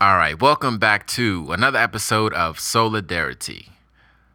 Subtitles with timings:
[0.00, 3.68] All right, welcome back to another episode of Solidarity.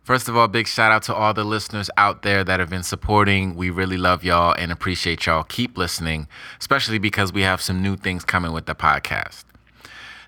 [0.03, 2.81] First of all, big shout out to all the listeners out there that have been
[2.81, 3.55] supporting.
[3.55, 5.43] We really love y'all and appreciate y'all.
[5.43, 6.29] Keep listening,
[6.61, 9.43] especially because we have some new things coming with the podcast.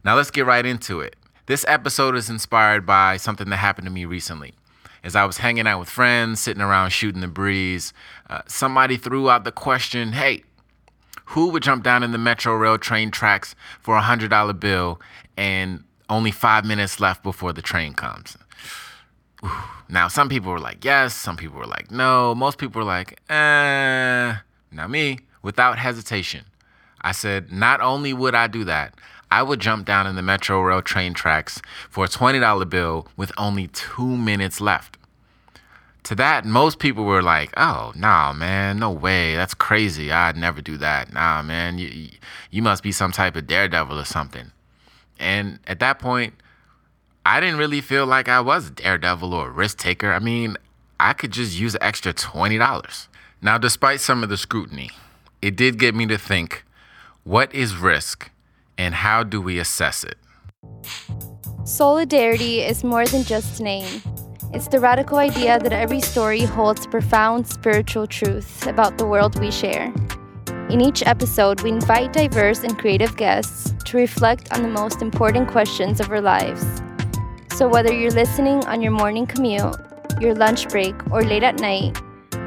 [0.04, 1.16] Now, let's get right into it.
[1.46, 4.54] This episode is inspired by something that happened to me recently.
[5.02, 7.94] As I was hanging out with friends, sitting around shooting the breeze,
[8.30, 10.44] uh, somebody threw out the question hey,
[11.32, 15.00] who would jump down in the Metro Rail train tracks for a $100 bill
[15.38, 18.38] and only five minutes left before the train comes?
[19.90, 21.14] Now, some people were like, yes.
[21.14, 22.36] Some people were like, no.
[22.36, 24.36] Most people were like, eh.
[24.72, 26.46] Now, me, without hesitation,
[27.02, 28.96] I said, not only would I do that,
[29.32, 33.32] I would jump down in the Metro Rail train tracks for a $20 bill with
[33.38, 34.98] only two minutes left.
[36.04, 39.36] To that, most people were like, oh, nah, man, no way.
[39.36, 40.12] That's crazy.
[40.12, 41.14] I'd never do that.
[41.14, 42.10] Nah, man, you,
[42.50, 44.52] you must be some type of daredevil or something.
[45.20, 46.34] And at that point,
[47.24, 50.12] I didn't really feel like I was a daredevil or a risk taker.
[50.12, 50.58] I mean,
[51.00, 53.08] I could just use an extra $20.
[53.42, 54.90] Now, despite some of the scrutiny,
[55.42, 56.64] it did get me to think
[57.24, 58.32] what is risk
[58.78, 60.18] and how do we assess it?
[61.64, 64.02] Solidarity is more than just a name.
[64.54, 69.52] It's the radical idea that every story holds profound spiritual truth about the world we
[69.52, 69.94] share.
[70.70, 75.50] In each episode, we invite diverse and creative guests to reflect on the most important
[75.50, 76.82] questions of our lives
[77.62, 79.76] so, whether you're listening on your morning commute,
[80.20, 81.96] your lunch break, or late at night,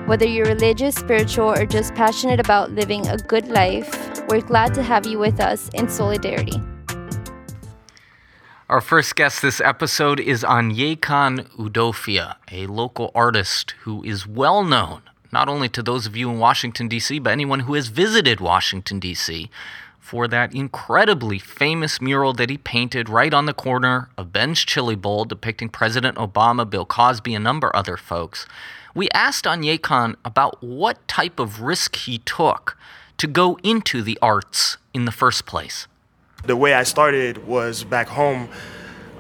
[0.07, 3.89] whether you're religious, spiritual, or just passionate about living a good life,
[4.29, 6.61] we're glad to have you with us in solidarity.
[8.67, 15.03] Our first guest this episode is Aniekan Udofia, a local artist who is well known
[15.31, 19.01] not only to those of you in Washington, D.C., but anyone who has visited Washington,
[19.01, 19.51] D.C
[20.05, 24.95] for that incredibly famous mural that he painted right on the corner of Ben's Chili
[24.95, 28.47] Bowl depicting President Obama, Bill Cosby, and a number of other folks.
[28.95, 32.77] We asked Aniekan about what type of risk he took
[33.17, 35.89] to go into the arts in the first place.
[36.47, 38.49] The way I started was back home.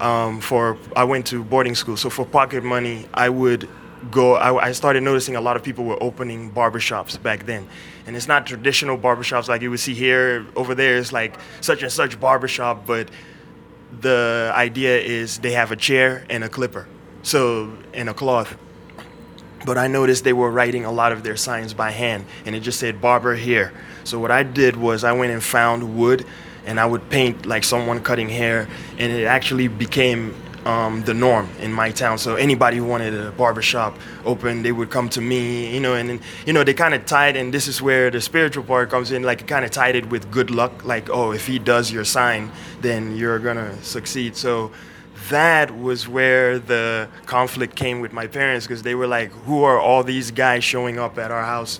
[0.01, 3.69] Um, for I went to boarding school, so for pocket money, I would
[4.11, 4.35] go.
[4.35, 7.69] I, I started noticing a lot of people were opening barbershops back then,
[8.05, 10.47] and it's not traditional barbershops like you would see here.
[10.57, 13.09] Over there, it's like such and such barbershop, but
[14.01, 16.89] the idea is they have a chair and a clipper,
[17.23, 18.59] so and a cloth.
[19.65, 22.61] But I noticed they were writing a lot of their signs by hand, and it
[22.61, 23.73] just said barber here.
[24.03, 26.27] So what I did was I went and found wood,
[26.67, 31.49] and I would paint like someone cutting hair, and it actually became um, the norm
[31.61, 32.17] in my town.
[32.17, 36.11] So anybody who wanted a barbershop open, they would come to me, you know, and,
[36.11, 39.13] and you know, they kind of tied, and this is where the spiritual part comes
[39.13, 42.05] in, like kind of tied it with good luck, like, oh, if he does your
[42.05, 42.51] sign,
[42.81, 44.37] then you're gonna succeed.
[44.37, 44.71] So
[45.29, 49.79] that was where the conflict came with my parents, because they were like, who are
[49.79, 51.79] all these guys showing up at our house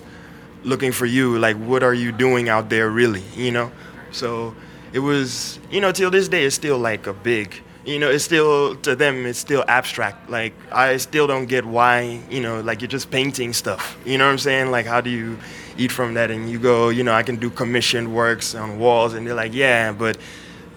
[0.63, 1.39] looking for you?
[1.39, 3.71] Like, what are you doing out there, really, you know?
[4.11, 4.55] So
[4.95, 8.23] it was, you know, till this day, it's still like a big, you know, it's
[8.23, 10.29] still to them, it's still abstract.
[10.29, 13.97] Like I still don't get why, you know, like you're just painting stuff.
[14.05, 14.71] You know what I'm saying?
[14.71, 15.37] Like how do you
[15.77, 16.31] eat from that?
[16.31, 19.53] And you go, you know, I can do commissioned works on walls, and they're like,
[19.53, 20.17] yeah, but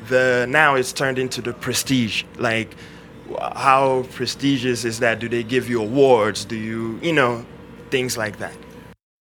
[0.09, 2.25] the now it's turned into the prestige.
[2.39, 2.75] Like
[3.53, 5.21] how prestigious is that?
[5.21, 6.45] Do they give you awards?
[6.45, 7.47] Do you, you know,
[7.91, 8.57] things like that?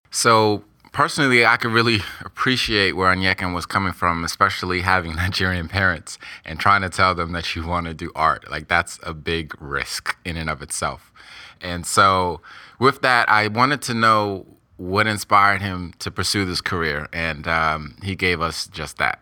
[0.09, 0.63] So
[0.97, 6.59] personally, I could really appreciate where Aniekan was coming from, especially having Nigerian parents and
[6.59, 8.49] trying to tell them that you want to do art.
[8.49, 11.13] Like, that's a big risk in and of itself.
[11.61, 12.41] And so,
[12.79, 14.47] with that, I wanted to know
[14.77, 19.21] what inspired him to pursue this career, and um, he gave us just that.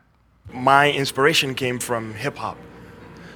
[0.53, 2.57] My inspiration came from hip hop.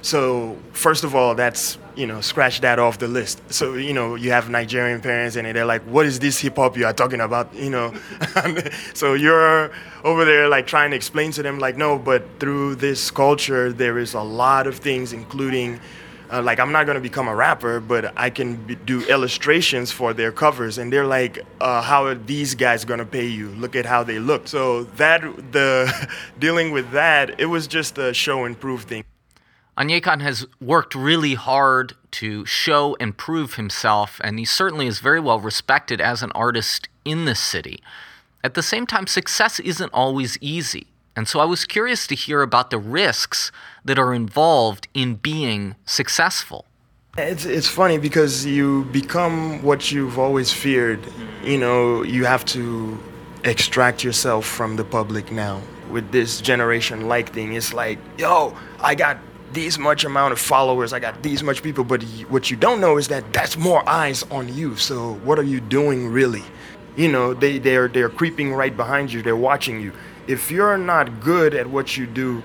[0.02, 3.42] So, first of all, that's you know, scratch that off the list.
[3.52, 6.76] So, you know, you have Nigerian parents and they're like, what is this hip hop
[6.76, 7.54] you are talking about?
[7.60, 7.92] You know,
[8.94, 9.70] so you're
[10.02, 13.98] over there like trying to explain to them, like, no, but through this culture, there
[13.98, 15.78] is a lot of things, including,
[16.32, 20.14] uh, like, I'm not going to become a rapper, but I can do illustrations for
[20.14, 20.78] their covers.
[20.78, 23.50] And they're like, uh, how are these guys going to pay you?
[23.50, 24.48] Look at how they look.
[24.48, 25.20] So, that,
[25.52, 26.08] the
[26.38, 29.04] dealing with that, it was just a show and prove thing.
[29.78, 35.20] Aniekan has worked really hard to show and prove himself, and he certainly is very
[35.20, 37.82] well respected as an artist in this city.
[38.42, 40.86] At the same time, success isn't always easy.
[41.16, 43.52] And so I was curious to hear about the risks
[43.84, 46.66] that are involved in being successful.
[47.18, 51.00] It's, it's funny because you become what you've always feared.
[51.42, 52.98] You know, you have to
[53.44, 55.60] extract yourself from the public now.
[55.90, 57.54] with this generation like thing.
[57.54, 59.18] It's like, yo, I got
[59.52, 62.98] these much amount of followers, I got these much people, but what you don't know
[62.98, 64.76] is that that's more eyes on you.
[64.76, 66.44] So what are you doing really?
[66.96, 69.22] You know, they they're they're creeping right behind you.
[69.22, 69.92] They're watching you.
[70.26, 72.42] If you're not good at what you do,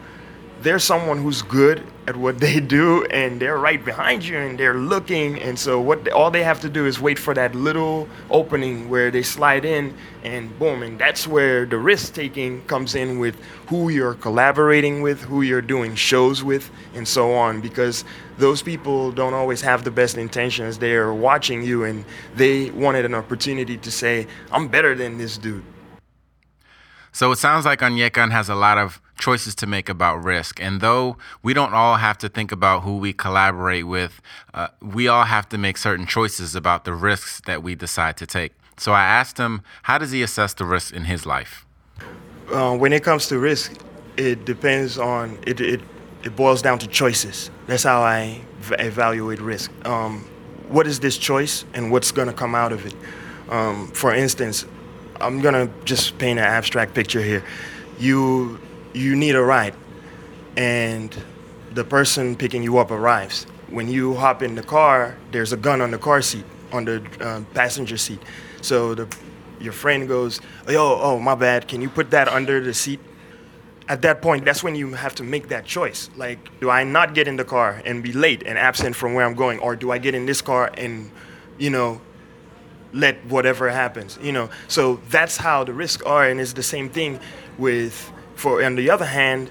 [0.61, 4.77] there's someone who's good at what they do and they're right behind you and they're
[4.77, 8.89] looking and so what all they have to do is wait for that little opening
[8.89, 9.93] where they slide in
[10.23, 13.35] and boom and that's where the risk taking comes in with
[13.67, 18.05] who you're collaborating with who you're doing shows with and so on because
[18.37, 20.77] those people don't always have the best intentions.
[20.77, 22.03] They're watching you and
[22.35, 25.63] they wanted an opportunity to say i'm better than this dude.
[27.11, 30.61] So it sounds like Aniekan has a lot of choices to make about risk.
[30.61, 34.21] And though we don't all have to think about who we collaborate with,
[34.53, 38.25] uh, we all have to make certain choices about the risks that we decide to
[38.25, 38.53] take.
[38.77, 41.65] So I asked him, how does he assess the risks in his life?
[42.51, 43.73] Uh, when it comes to risk,
[44.17, 45.81] it depends on, it, it,
[46.23, 47.49] it boils down to choices.
[47.67, 49.71] That's how I v- evaluate risk.
[49.85, 50.27] Um,
[50.67, 52.95] what is this choice and what's going to come out of it?
[53.49, 54.65] Um, for instance,
[55.21, 57.43] I'm gonna just paint an abstract picture here.
[57.99, 58.59] You
[58.95, 59.75] you need a ride,
[60.55, 61.15] and
[61.73, 63.45] the person picking you up arrives.
[63.69, 67.03] When you hop in the car, there's a gun on the car seat, on the
[67.19, 68.21] uh, passenger seat.
[68.61, 69.07] So the
[69.59, 71.67] your friend goes, "Yo, oh my bad.
[71.67, 72.99] Can you put that under the seat?"
[73.87, 76.09] At that point, that's when you have to make that choice.
[76.15, 79.25] Like, do I not get in the car and be late and absent from where
[79.25, 81.11] I'm going, or do I get in this car and,
[81.59, 82.01] you know,
[82.93, 84.49] let whatever happens, you know.
[84.67, 87.19] So that's how the risks are, and it's the same thing
[87.57, 88.11] with.
[88.35, 89.49] For on the other hand,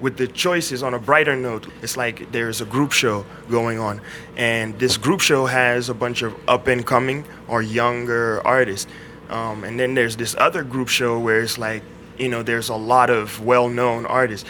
[0.00, 4.00] with the choices on a brighter note, it's like there's a group show going on,
[4.36, 8.90] and this group show has a bunch of up and coming or younger artists,
[9.28, 11.82] um, and then there's this other group show where it's like
[12.18, 14.48] you know there's a lot of well-known artists.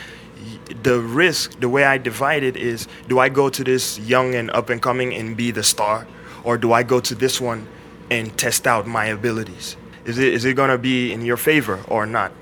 [0.83, 4.51] The risk, the way I divide it is, do I go to this young and
[4.51, 6.07] up and coming and be the star,
[6.45, 7.67] or do I go to this one
[8.11, 9.77] and test out my abilities.
[10.05, 12.33] Is it, is it going to be in your favor or not?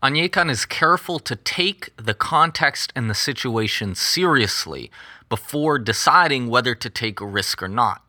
[0.00, 4.92] Aniekan is careful to take the context and the situation seriously
[5.28, 8.02] before deciding whether to take a risk or not.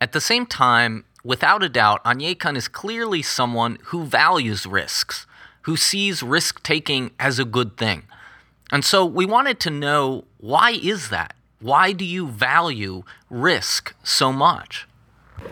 [0.00, 5.26] At the same time, without a doubt, Aniekan is clearly someone who values risks,
[5.62, 8.02] who sees risk taking as a good thing.
[8.72, 11.34] And so we wanted to know why is that?
[11.60, 14.88] Why do you value risk so much?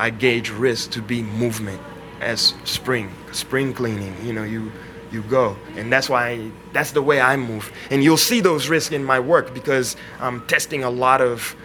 [0.00, 1.80] I gauge risk to be movement
[2.20, 4.16] as spring, spring cleaning.
[4.24, 4.72] You know, you
[5.12, 7.72] you go, and that's why that's the way I move.
[7.90, 11.56] And you'll see those risks in my work because I'm testing a lot of.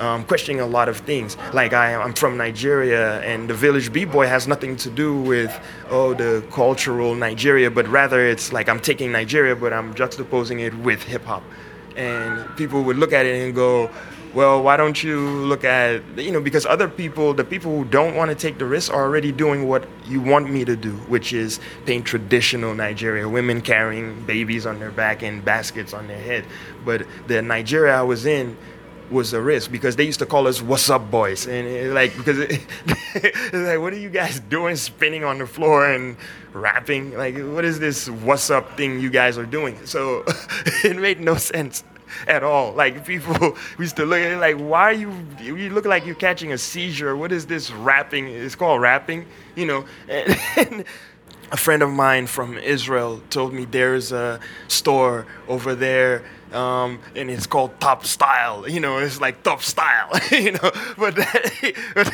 [0.00, 1.36] Um, questioning a lot of things.
[1.52, 5.50] Like I, I'm from Nigeria, and the village b-boy has nothing to do with
[5.90, 10.72] oh the cultural Nigeria, but rather it's like I'm taking Nigeria, but I'm juxtaposing it
[10.72, 11.42] with hip hop,
[11.96, 13.90] and people would look at it and go,
[14.34, 18.14] well, why don't you look at, you know, because other people, the people who don't
[18.14, 21.32] want to take the risk are already doing what you want me to do, which
[21.32, 26.44] is paint traditional Nigeria, women carrying babies on their back and baskets on their head.
[26.84, 28.56] But the Nigeria I was in,
[29.10, 32.14] was a risk because they used to call us "What's up, boys," and it, like
[32.16, 32.50] because it,
[33.14, 36.16] it's like, what are you guys doing, spinning on the floor and
[36.52, 37.16] rapping?
[37.16, 39.86] Like, what is this "What's up" thing you guys are doing?
[39.86, 40.24] So
[40.84, 41.84] it made no sense
[42.26, 42.72] at all.
[42.72, 45.12] Like people used to look at it like, why are you?
[45.40, 47.16] You look like you're catching a seizure.
[47.16, 48.28] What is this rapping?
[48.28, 49.84] It's called rapping, you know.
[50.08, 50.84] And, and
[51.50, 54.38] a friend of mine from Israel told me there's a
[54.68, 56.22] store over there
[56.52, 58.68] um, and it's called Top Style.
[58.68, 60.10] You know, it's like Top Style.
[60.30, 61.26] you know, but, then,
[61.94, 62.12] but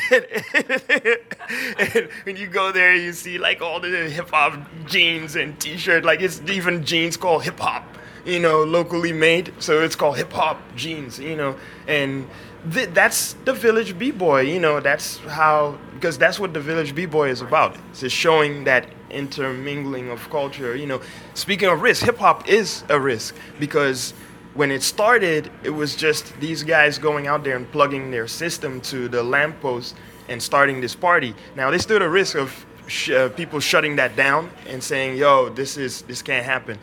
[2.23, 6.03] when you go there, you see like all the hip hop jeans and T-shirt.
[6.03, 7.94] Like it's even jeans called hip hop
[8.25, 9.53] you know, locally made.
[9.59, 11.55] So it's called hip hop jeans, you know,
[11.87, 12.27] and
[12.73, 14.41] th- that's the village b boy.
[14.41, 17.77] You know, that's how because that's what the village b boy is about.
[17.91, 20.75] It's showing that intermingling of culture.
[20.75, 21.01] You know,
[21.33, 24.13] speaking of risk, hip hop is a risk because
[24.53, 28.81] when it started, it was just these guys going out there and plugging their system
[28.81, 29.95] to the lamppost
[30.29, 31.35] and starting this party.
[31.55, 35.49] Now they stood a risk of sh- uh, people shutting that down and saying, "Yo,
[35.49, 36.79] this is this can't happen."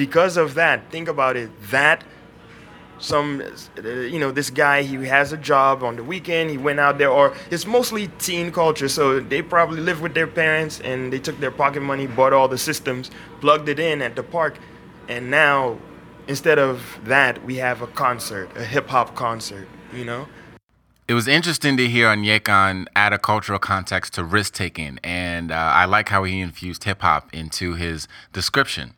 [0.00, 1.50] Because of that, think about it.
[1.70, 2.04] That
[2.98, 3.42] some
[3.84, 7.10] you know this guy he has a job on the weekend he went out there
[7.10, 11.40] or it's mostly teen culture so they probably live with their parents and they took
[11.40, 14.58] their pocket money bought all the systems plugged it in at the park
[15.08, 15.78] and now
[16.28, 20.28] instead of that we have a concert a hip-hop concert you know
[21.08, 25.56] it was interesting to hear Aniekan add a cultural context to risk taking, and uh,
[25.56, 28.94] I like how he infused hip hop into his description.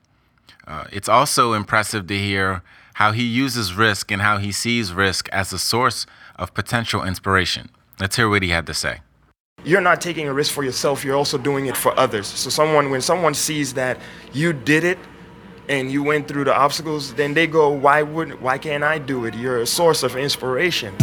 [0.66, 2.62] Uh, it's also impressive to hear
[2.94, 7.70] how he uses risk and how he sees risk as a source of potential inspiration.
[7.98, 9.00] Let's hear what he had to say.
[9.64, 12.26] You're not taking a risk for yourself, you're also doing it for others.
[12.26, 13.98] So someone when someone sees that
[14.32, 14.98] you did it
[15.68, 19.24] and you went through the obstacles, then they go, why wouldn't why can't I do
[19.24, 19.34] it?
[19.34, 20.94] You're a source of inspiration.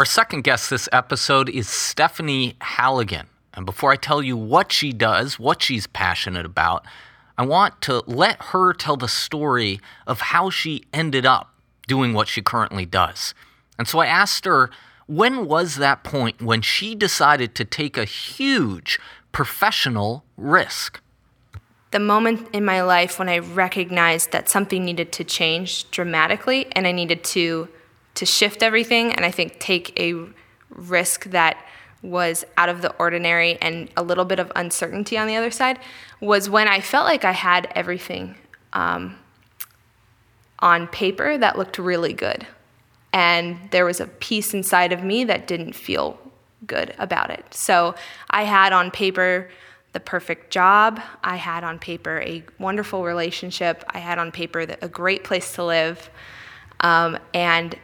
[0.00, 3.26] Our second guest this episode is Stephanie Halligan.
[3.52, 6.86] And before I tell you what she does, what she's passionate about,
[7.36, 11.52] I want to let her tell the story of how she ended up
[11.86, 13.34] doing what she currently does.
[13.78, 14.70] And so I asked her,
[15.06, 18.98] when was that point when she decided to take a huge
[19.32, 21.02] professional risk?
[21.90, 26.86] The moment in my life when I recognized that something needed to change dramatically and
[26.86, 27.68] I needed to
[28.14, 30.26] to shift everything and I think take a
[30.70, 31.64] risk that
[32.02, 35.78] was out of the ordinary and a little bit of uncertainty on the other side
[36.20, 38.36] was when I felt like I had everything
[38.72, 39.16] um,
[40.58, 42.46] on paper that looked really good.
[43.12, 46.18] And there was a piece inside of me that didn't feel
[46.66, 47.44] good about it.
[47.52, 47.94] So
[48.28, 49.50] I had on paper
[49.92, 51.00] the perfect job.
[51.24, 53.84] I had on paper a wonderful relationship.
[53.88, 56.10] I had on paper a great place to live.
[56.80, 57.76] Um, and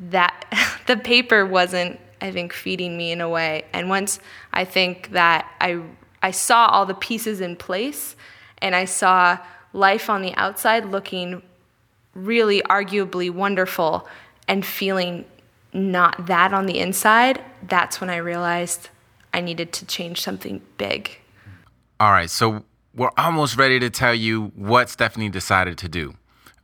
[0.00, 0.44] that
[0.86, 3.64] the paper wasn't i think feeding me in a way.
[3.72, 4.18] And once
[4.52, 5.82] i think that i
[6.22, 8.16] i saw all the pieces in place
[8.58, 9.38] and i saw
[9.72, 11.42] life on the outside looking
[12.14, 14.08] really arguably wonderful
[14.48, 15.24] and feeling
[15.72, 18.88] not that on the inside that's when i realized
[19.32, 21.18] i needed to change something big.
[22.00, 22.64] All right so
[22.94, 26.14] we're almost ready to tell you what stephanie decided to do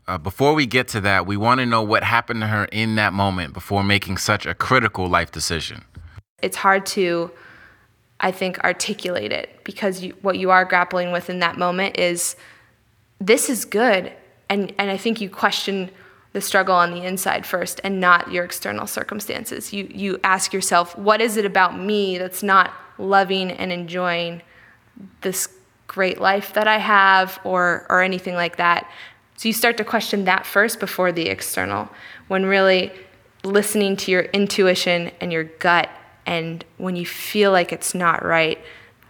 [0.06, 2.96] uh, before we get to that, we want to know what happened to her in
[2.96, 5.84] that moment before making such a critical life decision.
[6.42, 7.30] It's hard to,
[8.20, 12.36] I think, articulate it because you, what you are grappling with in that moment is
[13.18, 14.12] this is good.
[14.50, 15.90] And, and I think you question
[16.34, 19.72] the struggle on the inside first and not your external circumstances.
[19.72, 24.42] You, you ask yourself, what is it about me that's not loving and enjoying
[25.22, 25.48] this
[25.86, 28.90] great life that I have or, or anything like that?
[29.36, 31.88] So you start to question that first before the external,
[32.28, 32.92] when really
[33.42, 35.88] listening to your intuition and your gut,
[36.26, 38.58] and when you feel like it's not right,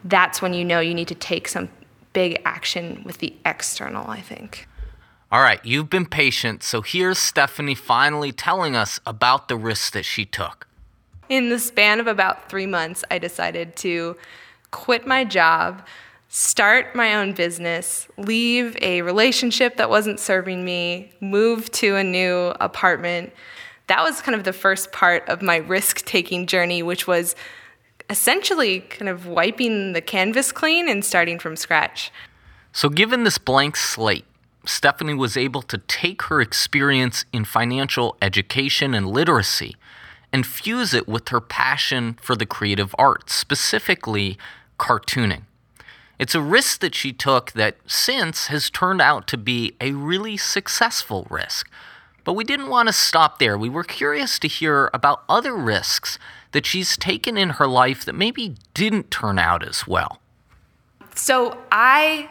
[0.05, 1.69] that's when you know you need to take some
[2.13, 4.67] big action with the external, I think.
[5.31, 10.05] All right, you've been patient, so here's Stephanie finally telling us about the risks that
[10.05, 10.67] she took.
[11.29, 14.17] In the span of about three months, I decided to
[14.71, 15.85] quit my job,
[16.35, 22.53] start my own business, leave a relationship that wasn't serving me, move to a new
[22.59, 23.33] apartment.
[23.87, 27.37] That was kind of the first part of my risk taking journey, which was
[28.11, 32.11] essentially kind of wiping the canvas clean and starting from scratch.
[32.73, 34.25] So, given this blank slate,
[34.67, 39.77] Stephanie was able to take her experience in financial education and literacy
[40.33, 44.37] and fuse it with her passion for the creative arts, specifically
[44.81, 45.43] cartooning.
[46.19, 50.37] It's a risk that she took that since has turned out to be a really
[50.37, 51.69] successful risk.
[52.23, 53.59] But we didn't want to stop there.
[53.59, 56.19] We were curious to hear about other risks
[56.53, 60.21] that she's taken in her life that maybe didn't turn out as well.
[61.15, 62.31] So I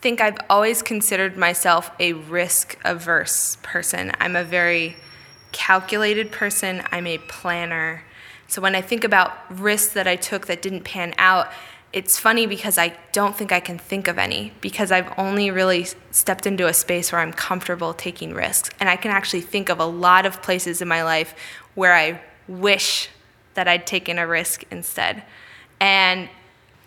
[0.00, 4.12] think I've always considered myself a risk averse person.
[4.20, 4.96] I'm a very
[5.52, 8.04] calculated person, I'm a planner.
[8.48, 11.50] So when I think about risks that I took that didn't pan out,
[11.92, 15.86] it's funny because I don't think I can think of any because I've only really
[16.10, 18.70] stepped into a space where I'm comfortable taking risks.
[18.78, 21.34] And I can actually think of a lot of places in my life
[21.74, 23.08] where I wish
[23.54, 25.22] that I'd taken a risk instead.
[25.80, 26.28] And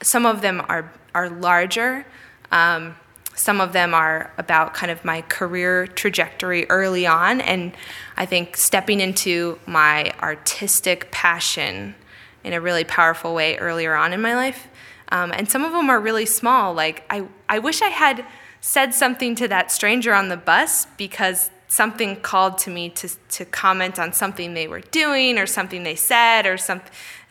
[0.03, 2.05] some of them are, are larger.
[2.51, 2.96] Um,
[3.36, 7.41] some of them are about kind of my career trajectory early on.
[7.41, 7.75] And
[8.17, 11.96] I think stepping into my artistic passion
[12.43, 14.67] in a really powerful way earlier on in my life.
[15.11, 16.73] Um, and some of them are really small.
[16.73, 18.25] Like, I, I wish I had
[18.61, 23.45] said something to that stranger on the bus because something called to me to, to
[23.45, 26.81] comment on something they were doing or something they said or, some,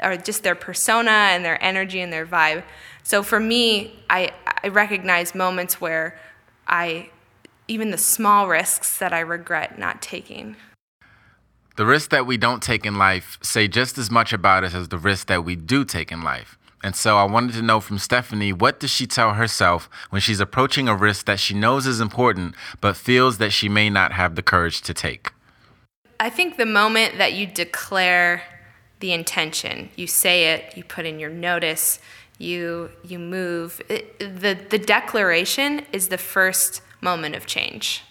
[0.02, 2.62] or just their persona and their energy and their vibe.
[3.02, 4.30] So for me, I,
[4.62, 6.18] I recognize moments where
[6.66, 7.10] I,
[7.68, 10.56] even the small risks that I regret not taking.
[11.76, 14.88] The risks that we don't take in life say just as much about us as
[14.88, 16.58] the risks that we do take in life.
[16.82, 20.40] And so I wanted to know from Stephanie what does she tell herself when she's
[20.40, 24.34] approaching a risk that she knows is important but feels that she may not have
[24.34, 25.32] the courage to take?
[26.18, 28.42] I think the moment that you declare
[29.00, 31.99] the intention, you say it, you put in your notice,
[32.38, 33.80] you you move.
[33.88, 38.02] It, the the declaration is the first moment of change.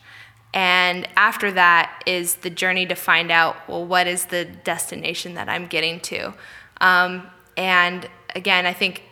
[0.53, 5.47] And after that is the journey to find out, well, what is the destination that
[5.47, 6.33] I'm getting to?
[6.81, 9.03] Um, and again, I think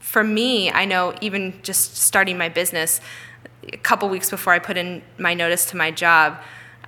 [0.00, 3.00] for me, I know even just starting my business,
[3.72, 6.38] a couple weeks before I put in my notice to my job,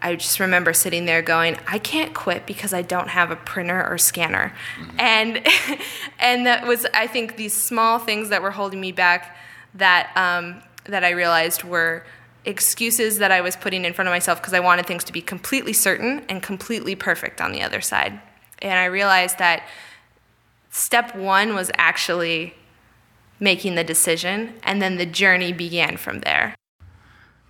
[0.02, 3.86] I just remember sitting there going, I can't quit because I don't have a printer
[3.88, 4.54] or scanner.
[4.78, 5.00] Mm-hmm.
[5.00, 5.46] And
[6.18, 9.36] and that was I think these small things that were holding me back
[9.74, 12.04] that um, that I realized were
[12.44, 15.20] excuses that I was putting in front of myself because I wanted things to be
[15.20, 18.20] completely certain and completely perfect on the other side.
[18.62, 19.64] And I realized that
[20.76, 22.54] step one was actually
[23.40, 26.54] making the decision, and then the journey began from there.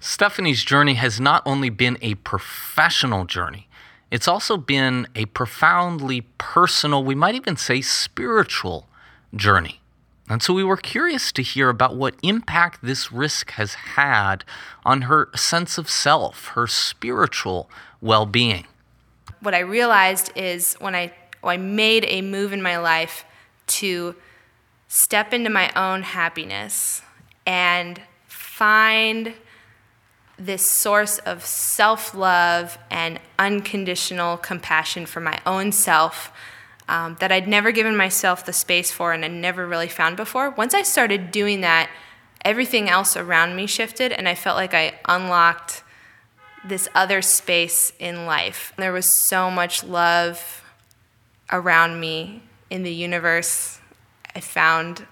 [0.00, 3.68] Stephanie's journey has not only been a professional journey,
[4.10, 8.88] it's also been a profoundly personal, we might even say spiritual
[9.34, 9.80] journey.
[10.28, 14.44] And so we were curious to hear about what impact this risk has had
[14.84, 18.66] on her sense of self, her spiritual well being.
[19.40, 23.24] What I realized is when I, when I made a move in my life
[23.66, 24.14] to
[24.88, 27.02] step into my own happiness
[27.46, 29.34] and find
[30.38, 36.30] this source of self love and unconditional compassion for my own self
[36.88, 40.50] um, that I'd never given myself the space for and I never really found before.
[40.50, 41.90] Once I started doing that,
[42.44, 45.82] everything else around me shifted, and I felt like I unlocked
[46.64, 48.72] this other space in life.
[48.76, 50.62] There was so much love
[51.52, 53.80] around me in the universe.
[54.34, 55.06] I found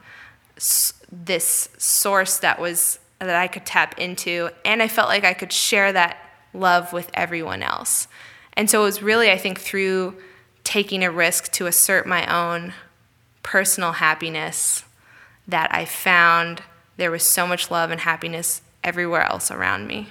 [1.10, 5.52] this source that was that I could tap into, and I felt like I could
[5.52, 6.18] share that
[6.52, 8.06] love with everyone else.
[8.54, 10.16] And so it was really, I think, through
[10.62, 12.74] taking a risk to assert my own
[13.42, 14.84] personal happiness
[15.46, 16.62] that I found
[16.96, 20.08] there was so much love and happiness everywhere else around me.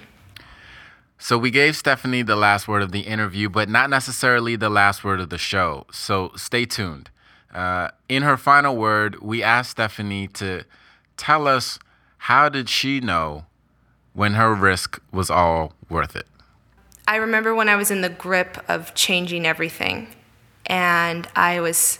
[1.18, 5.04] So we gave Stephanie the last word of the interview, but not necessarily the last
[5.04, 5.86] word of the show.
[5.90, 7.10] So stay tuned.
[7.54, 10.64] Uh, in her final word, we asked Stephanie to
[11.16, 11.78] tell us
[12.18, 13.44] how did she know
[14.12, 16.26] when her risk was all worth it?
[17.06, 20.08] I remember when I was in the grip of changing everything,
[20.66, 21.98] and I was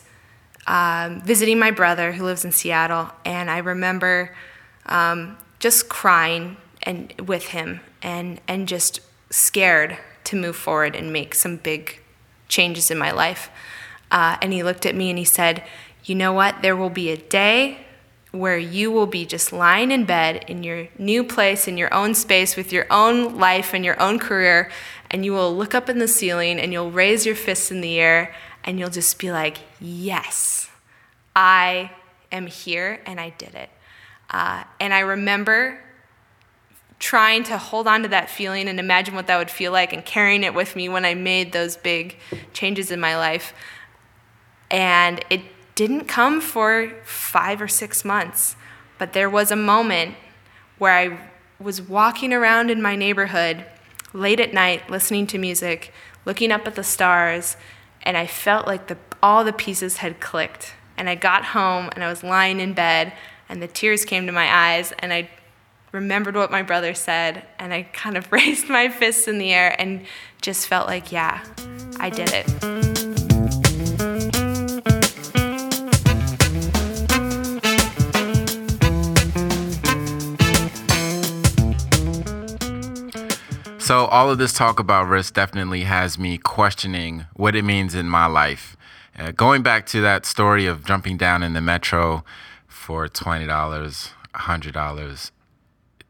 [0.66, 4.35] um, visiting my brother who lives in Seattle, and I remember
[4.87, 11.35] um, just crying and with him, and and just scared to move forward and make
[11.35, 12.01] some big
[12.49, 13.51] changes in my life.
[14.12, 15.64] Uh, and he looked at me and he said,
[16.05, 16.62] "You know what?
[16.62, 17.79] There will be a day
[18.31, 22.14] where you will be just lying in bed in your new place, in your own
[22.14, 24.71] space, with your own life and your own career,
[25.11, 27.99] and you will look up in the ceiling and you'll raise your fists in the
[27.99, 30.69] air and you'll just be like, Yes,
[31.35, 31.90] I
[32.33, 33.71] am here and I did it.
[34.31, 35.79] Uh, and I remember
[36.98, 40.04] trying to hold on to that feeling and imagine what that would feel like and
[40.04, 42.16] carrying it with me when I made those big
[42.52, 43.52] changes in my life.
[44.70, 45.42] And it
[45.74, 48.57] didn't come for five or six months,
[48.98, 50.14] but there was a moment
[50.78, 51.30] where I
[51.61, 53.64] was walking around in my neighborhood
[54.12, 55.92] late at night, listening to music,
[56.24, 57.57] looking up at the stars,
[58.02, 60.74] and I felt like the, all the pieces had clicked.
[60.96, 63.12] And I got home and I was lying in bed,
[63.48, 65.28] and the tears came to my eyes, and I
[65.94, 69.80] remembered what my brother said, and I kind of raised my fists in the air
[69.80, 70.04] and
[70.42, 71.42] just felt like, yeah,
[71.98, 72.50] I did it.
[83.80, 88.09] So, all of this talk about risk definitely has me questioning what it means in
[88.09, 88.76] my life.
[89.16, 92.24] Uh, going back to that story of jumping down in the metro
[92.66, 93.46] for $20,
[94.35, 95.34] $100, it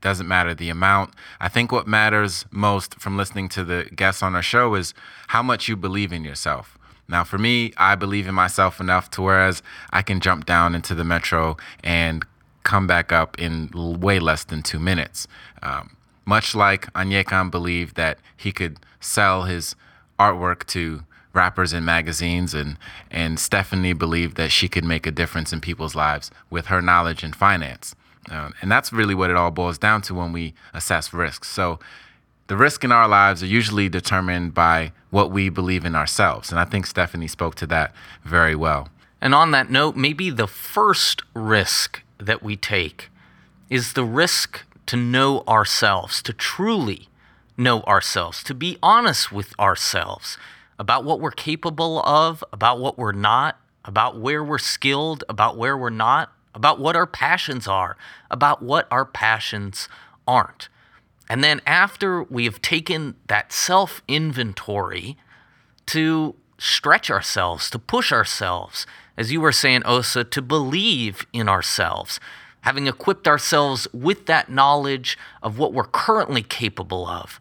[0.04, 1.14] doesn't matter the amount.
[1.40, 4.92] I think what matters most from listening to the guests on our show is
[5.28, 6.78] how much you believe in yourself.
[7.08, 10.94] Now, for me, I believe in myself enough to whereas I can jump down into
[10.94, 12.24] the metro and
[12.64, 15.26] come back up in way less than two minutes.
[15.62, 19.74] Um, much like Aniekan believed that he could sell his
[20.18, 22.76] artwork to rappers and magazines and
[23.10, 27.24] and Stephanie believed that she could make a difference in people's lives with her knowledge
[27.24, 27.94] in finance.
[28.30, 31.48] Uh, and that's really what it all boils down to when we assess risks.
[31.48, 31.78] So
[32.46, 36.50] the risk in our lives are usually determined by what we believe in ourselves.
[36.50, 38.88] And I think Stephanie spoke to that very well.
[39.20, 43.10] And on that note, maybe the first risk that we take
[43.70, 47.08] is the risk to know ourselves, to truly
[47.56, 50.36] know ourselves, to be honest with ourselves
[50.78, 55.76] about what we're capable of, about what we're not, about where we're skilled, about where
[55.76, 57.96] we're not, about what our passions are,
[58.30, 59.88] about what our passions
[60.26, 60.68] aren't.
[61.28, 65.16] And then after we have taken that self inventory
[65.86, 68.86] to stretch ourselves, to push ourselves,
[69.16, 72.20] as you were saying, Osa, to believe in ourselves,
[72.62, 77.38] having equipped ourselves with that knowledge of what we're currently capable of,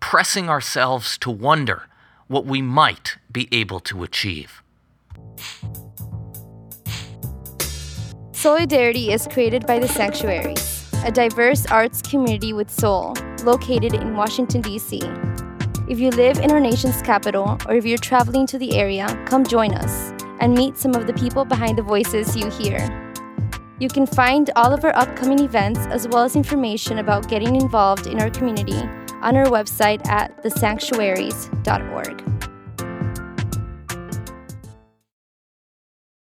[0.00, 1.88] pressing ourselves to wonder
[2.26, 4.62] what we might be able to achieve.
[8.42, 14.60] Solidarity is created by the Sanctuaries, a diverse arts community with soul, located in Washington,
[14.62, 15.00] D.C.
[15.88, 19.46] If you live in our nation's capital or if you're traveling to the area, come
[19.46, 22.80] join us and meet some of the people behind the voices you hear.
[23.78, 28.08] You can find all of our upcoming events as well as information about getting involved
[28.08, 28.82] in our community
[29.20, 32.31] on our website at thesanctuaries.org.